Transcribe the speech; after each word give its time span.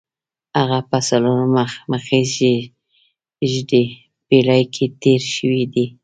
هغه 0.57 0.79
په 0.89 0.97
څلورمه 1.07 1.65
مخزېږدي 1.91 3.85
پېړۍ 4.27 4.63
کې 4.73 4.85
تېر 5.01 5.21
شوی 5.35 5.63
دی. 5.73 5.85